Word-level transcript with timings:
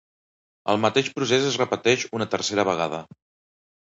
El 0.71 0.77
mateix 0.85 1.11
procés 1.19 1.45
es 1.49 1.57
repeteix 1.61 2.05
una 2.21 2.27
tercera 2.31 2.65
vegada. 2.71 3.03